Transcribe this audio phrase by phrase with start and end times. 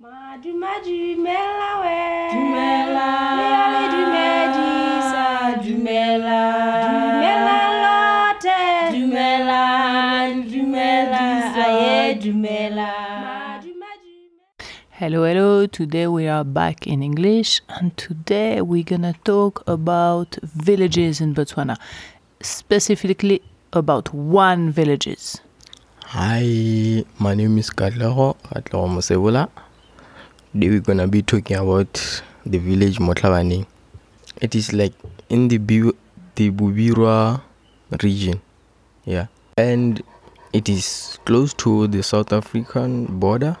[0.00, 1.98] Madu madu mela we
[2.32, 3.08] Dumela.
[3.38, 5.26] Meale dumedisa
[5.64, 6.40] Dumela.
[6.86, 8.60] Dumela lote
[8.94, 9.62] Dumela.
[10.52, 11.24] Dumela.
[11.66, 12.90] Aye, Dumela.
[13.24, 14.14] Madu madu
[14.90, 15.66] Hello, hello.
[15.66, 21.76] Today we are back in English, and today we're gonna talk about villages in Botswana,
[22.40, 23.42] specifically
[23.72, 25.40] about one villages.
[26.04, 29.48] Hi, my name is Katlego, Katlego Mosebula.
[30.52, 33.66] Today we're gonna be talking about the village Mathathane.
[34.40, 34.94] It is like
[35.28, 35.94] in the Bu-
[36.36, 37.40] the Bobirwa
[38.02, 38.40] region,
[39.04, 40.02] yeah, and
[40.52, 43.56] it is close to the South African border.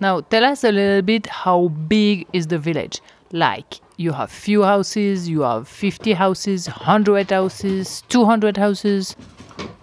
[0.00, 3.00] Now, tell us a little bit how big is the village?
[3.30, 9.14] Like, you have few houses, you have 50 houses, 100 houses, 200 houses.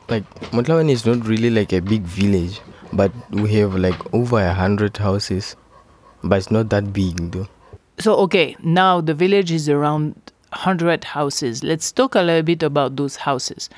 [0.09, 2.59] Like Mathathane is not really like a big village,
[2.91, 5.55] but we have like over a hundred houses,
[6.23, 7.47] but it's not that big though.
[7.99, 10.15] So, okay, now the village is around
[10.49, 11.63] 100 houses.
[11.63, 13.69] Let's talk a little bit about those houses.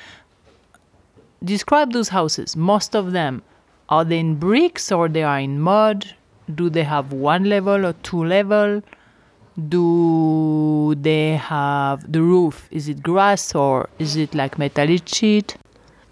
[1.44, 2.56] Describe those houses.
[2.56, 3.42] Most of them,
[3.88, 6.14] are they in bricks or they are in mud?
[6.54, 8.82] Do they have one level or two level?
[9.68, 12.66] Do they have the roof?
[12.70, 15.56] Is it grass or is it like metallic sheet?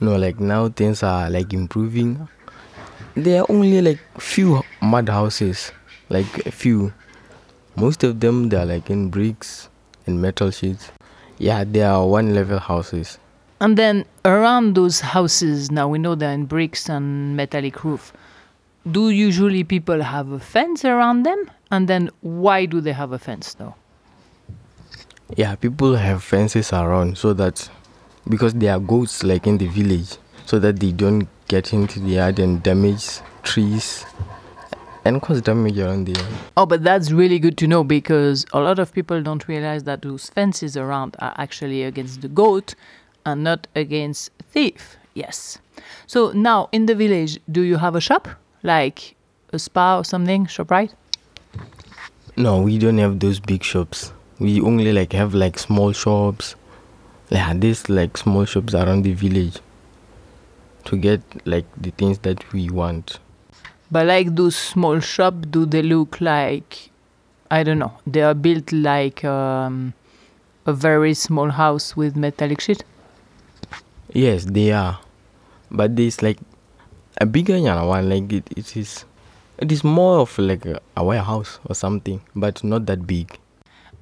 [0.01, 2.29] No, like now things are like improving.
[3.15, 5.73] There are only like few mud houses,
[6.13, 6.93] like a few.
[7.75, 9.69] Most of them they are like in bricks
[10.07, 10.93] and metal sheets.
[11.39, 13.19] Yeah, they are one level houses.
[13.61, 18.13] And then around those houses, now we know they're in bricks and metallic roof.
[18.91, 21.51] Do usually people have a fence around them?
[21.71, 23.75] And then why do they have a fence though?
[25.37, 27.71] Yeah, people have fences around so that
[28.29, 32.11] because there are goats like in the village, so that they don't get into the
[32.11, 34.05] yard and damage trees
[35.05, 36.33] and cause damage around the yard.
[36.57, 40.03] Oh, but that's really good to know because a lot of people don't realize that
[40.03, 42.75] those fences around are actually against the goat
[43.27, 44.97] and not against thief.
[45.15, 45.59] Yes.
[46.07, 48.29] So now in the village, do you have a shop?
[48.63, 49.17] Like
[49.53, 50.47] a Spar or something?
[50.47, 50.95] Shoprite?
[52.37, 54.13] No, we don't have those big shops.
[54.39, 56.55] We only like have like small shops.
[57.29, 59.59] Yeah, there's like small shops around the village
[60.85, 63.19] to get like the things that we want.
[63.93, 66.91] But like those small shops, do they look like
[67.53, 67.93] I don't know?
[68.07, 69.93] They are built like um,
[70.65, 72.83] a very small house with metallic sheet.
[74.15, 74.99] Yes, they are,
[75.71, 76.39] but there's like
[77.21, 78.09] a bigger one.
[78.09, 79.05] Like it, it is,
[79.59, 83.39] it is more of like a, a warehouse or something, but not that big.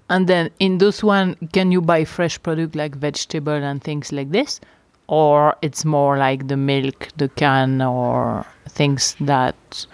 [0.09, 4.31] And then in those one, can you buy fresh product like vegetable and things like
[4.31, 4.61] this,
[5.09, 9.87] or it's more like the milk, the can, or things that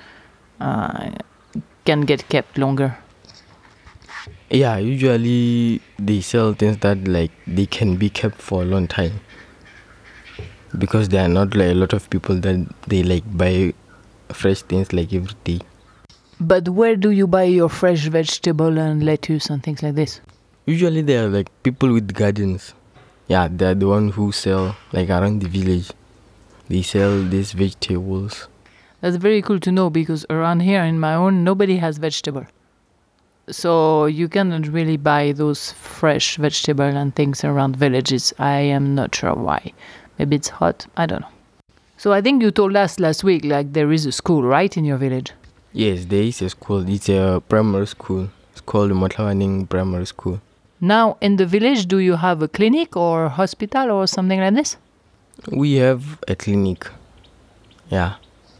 [0.60, 1.10] uh,
[1.84, 2.96] can get kept longer?
[4.50, 9.20] Yeah, usually they sell things that like they can be kept for a long time
[10.78, 13.74] because there are not like a lot of people that they like buy
[14.32, 15.60] fresh things like every day.
[16.40, 20.20] But where do you buy your fresh vegetable and lettuce and things like this?
[20.66, 22.74] Usually they are like people with gardens.
[23.28, 25.90] Yeah, they're the one who sell like around the village.
[26.68, 28.48] They sell these vegetables.
[29.06, 32.44] That's very cool to know because around here in my own, nobody has vegetable.
[33.48, 38.34] So you cannot really buy those fresh vegetable and things around villages.
[38.40, 39.72] I am not sure why.
[40.18, 40.86] Maybe it's hot.
[40.96, 41.28] I don't know.
[41.96, 44.84] So I think you told us last week like there is a school right in
[44.84, 45.30] your village.
[45.72, 46.84] Yes, there is a school.
[46.88, 48.28] It's a primary school.
[48.50, 50.40] It's called Motlawaning Primary School.
[50.80, 54.76] Now in the village, do you have a clinic or hospital or something like this?
[55.52, 56.88] We have a clinic.
[57.88, 58.16] Yeah,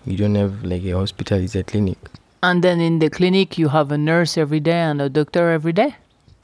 [0.06, 1.38] we don't have like a hospital.
[1.38, 1.98] It's a clinic.
[2.42, 5.72] And then in the clinic, you have a nurse every day and a doctor every
[5.72, 5.96] day.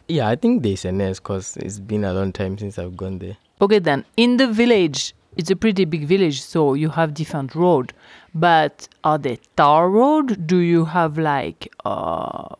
[0.09, 3.19] Yeah, I think there's a nurse because it's been a long time since I've gone
[3.19, 3.37] there.
[3.61, 7.93] Okay, then in the village, it's a pretty big village, so you have different road.
[8.35, 10.47] But are they tar road?
[10.47, 12.55] Do you have like uh,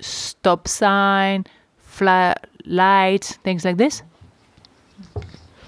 [0.00, 1.46] stop sign,
[1.78, 4.02] flat light, things like this?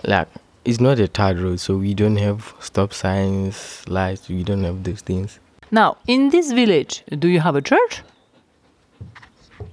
[0.04, 0.28] Like,
[0.66, 4.28] it's not a tarred road, so we don't have stop signs, lights.
[4.28, 5.38] We don't have those things.
[5.70, 8.02] Now, in this village, do you have a church?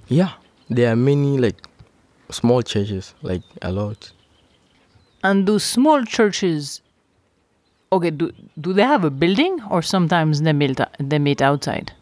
[0.06, 0.30] Yeah,
[0.70, 1.56] there are many like
[2.30, 4.12] small churches, like a lot.
[5.24, 6.80] And those small churches,
[7.90, 11.92] okay, do, do they have a building or sometimes they meet, they meet outside?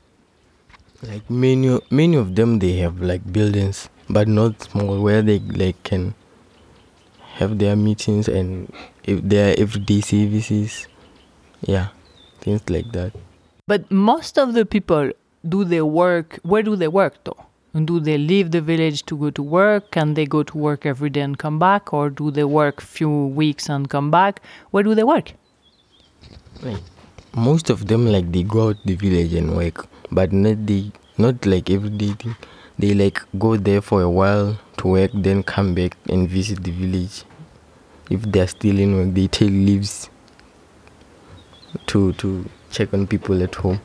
[1.03, 5.83] Like many, many of them, they have like buildings, but not small, where they like
[5.83, 6.15] can
[7.43, 8.73] have their meetings and
[9.05, 10.89] if their everyday services.
[11.67, 11.89] Yeah,
[12.41, 13.13] things like that.
[13.67, 15.13] But most of the people
[15.49, 16.39] do they work?
[16.43, 17.45] Where do they work though?
[17.75, 19.91] And do they leave the village to go to work?
[19.91, 23.27] Can they go to work every day and come back, or do they work few
[23.43, 24.43] weeks and come back?
[24.73, 25.33] Where do they work?
[26.63, 26.83] like
[27.35, 31.45] most of them like they go out the village and work but not they not
[31.47, 32.15] like every day
[32.79, 36.71] they like go there for a while to work then come back and visit the
[36.71, 37.25] village
[38.13, 40.11] if they're still in work they take leaves
[41.87, 43.81] to to check on people at home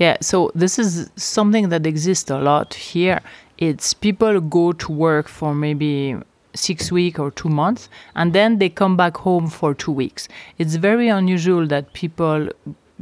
[0.00, 3.20] Yeah, so this is something that exists a lot here.
[3.58, 6.16] It's people go to work for maybe
[6.54, 10.26] six weeks or two months, and then they come back home for two weeks.
[10.56, 12.48] It's very unusual that people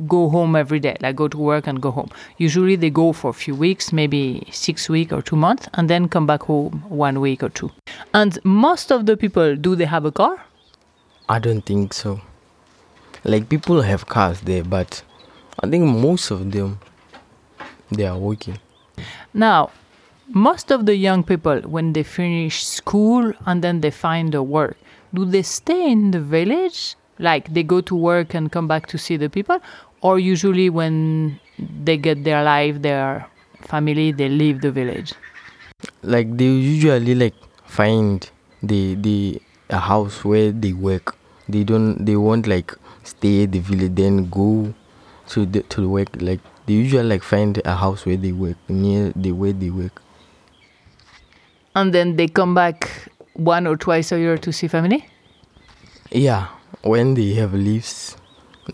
[0.07, 2.11] go home every day, like go to work and go home.
[2.37, 6.09] Usually they go for a few weeks, maybe six weeks or two months, and then
[6.09, 7.71] come back home one week or two.
[8.15, 10.39] And most of the people, do they have a car?
[11.29, 12.21] i don't think so
[13.25, 15.03] like people have cars there but
[15.63, 16.79] i think most of them
[17.91, 18.59] they are working
[19.33, 19.71] Now,
[20.29, 24.77] most of the young people, when they finish school and then they find a work,
[25.15, 26.97] do they stay in the village?
[27.19, 29.61] Like they go to work and come back to see the people?
[30.01, 33.27] Or usually when they get their life, their
[33.63, 35.13] family, they leave the village?
[36.03, 37.35] like they usually like
[37.65, 38.31] find
[38.63, 39.41] the the
[39.71, 41.15] a house where they work
[41.49, 42.75] they don't they won't like
[43.05, 44.75] stay at the village then go
[45.29, 48.57] to the to the work like they usually like find a house where they work
[48.69, 50.03] near the where they work
[51.75, 52.91] And then they come back
[53.35, 55.07] one or twice a year to see family?
[56.11, 56.49] yeah
[56.83, 58.17] when they have leaves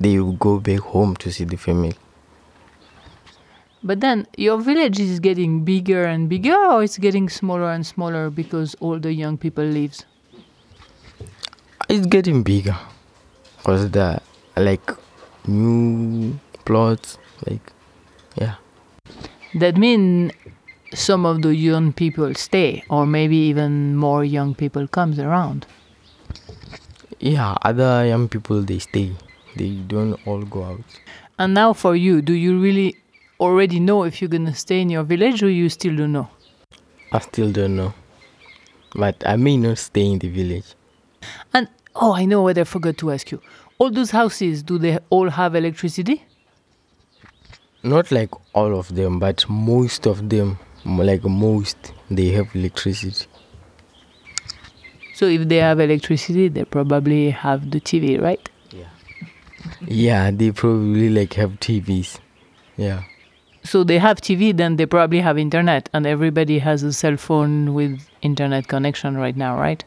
[0.00, 1.94] they will go back home to see the family
[3.86, 8.30] But then your village is getting bigger and bigger or it's getting smaller and smaller
[8.30, 10.06] because all the young people leaves?
[11.88, 12.76] it's getting bigger
[13.58, 14.18] because the
[14.56, 14.90] like
[15.46, 17.72] new plots like
[18.40, 18.54] yeah
[19.54, 20.32] That means
[20.94, 25.66] some of the young people stay, or maybe even more young people comes around.
[27.20, 29.12] yeah other young people they stay
[29.56, 30.80] they don't all go out
[31.38, 32.96] And now for you, do you really
[33.40, 36.28] already know if you're gonna stay in your village, or you still don't know?
[37.12, 37.92] I still don't know.
[38.94, 40.74] But I may not stay in the village.
[41.52, 43.40] And oh, I know what I forgot to ask you.
[43.78, 46.24] All those houses, do they all have electricity?
[47.82, 53.26] Not like all of them, but most of them, like most, they have electricity.
[55.14, 58.48] So if they have electricity, they probably have the TV, right?
[59.86, 62.18] Yeah, they probably like have TVs.
[62.76, 63.04] Yeah.
[63.62, 67.72] So they have TV, then they probably have internet, and everybody has a cell phone
[67.72, 69.82] with internet connection right now, right?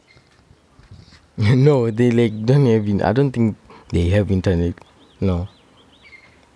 [1.38, 2.88] no, they like don't have.
[2.88, 3.56] In- I don't think
[3.90, 4.74] they have internet.
[5.20, 5.48] No.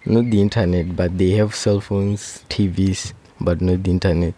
[0.04, 4.34] Not the internet, but they have cell phones, TVs, but not the internet.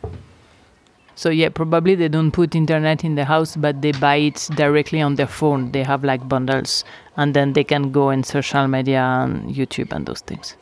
[1.17, 5.01] So yeah, probably they don't put internet in the house, but they buy it directly
[5.01, 5.71] on their phone.
[5.73, 6.85] They have like bundles,
[7.17, 10.57] and then they can go in social media and YouTube and those things.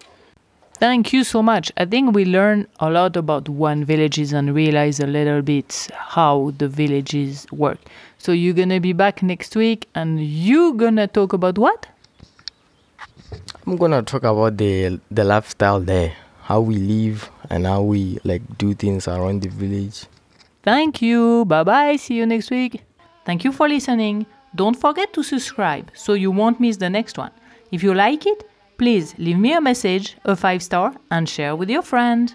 [0.75, 1.71] Thank you so much.
[1.77, 6.53] I think we learn a lot about one villages and realize a little bit how
[6.59, 7.79] the villages work.
[8.19, 11.87] So you're gonna be back next week, and you gonna talk about what?
[13.67, 18.43] I'm gonna talk about the the lifestyle there, how we live and how we like
[18.59, 20.07] do things around the village.
[20.63, 21.45] Thank you.
[21.47, 21.97] Bye bye.
[21.97, 22.85] See you next week.
[23.25, 24.27] Thank you for listening.
[24.55, 27.31] Don't forget to subscribe so you won't miss the next one.
[27.71, 28.45] If you like it,
[28.79, 32.35] please leave me a message, a five star, and share with your friend.